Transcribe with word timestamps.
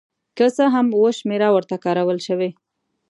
که 0.37 0.45
څه 0.55 0.63
هم 0.73 0.87
اوه 0.97 1.11
شمېره 1.19 1.47
ورته 1.51 1.75
کارول 1.83 2.19
شوې. 2.27 2.49